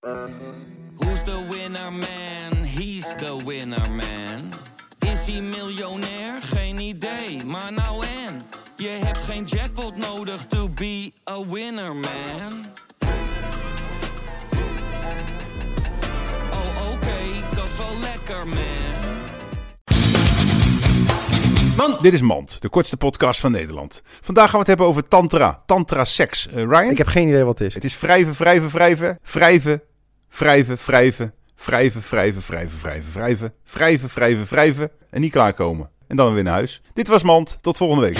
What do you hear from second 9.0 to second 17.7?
geen jackpot nodig to be a winner man. Oh oké, dat